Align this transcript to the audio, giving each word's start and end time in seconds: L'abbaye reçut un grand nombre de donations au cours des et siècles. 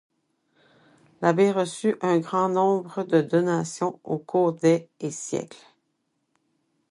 L'abbaye 1.21 1.51
reçut 1.51 1.95
un 2.01 2.17
grand 2.17 2.49
nombre 2.49 3.03
de 3.03 3.21
donations 3.21 3.99
au 4.03 4.17
cours 4.17 4.53
des 4.53 4.89
et 4.99 5.11
siècles. 5.11 5.63